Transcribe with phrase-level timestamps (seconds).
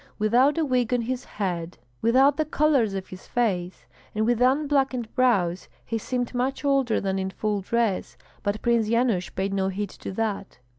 [0.17, 3.85] Without a wig on his head, without the colors on his face,
[4.15, 9.29] and with unblackened brows, he seemed much older than in full dress; but Prince Yanush
[9.35, 10.57] paid no heed to that.